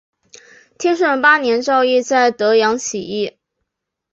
[0.79, 3.37] 天顺八年赵铎在德阳起义。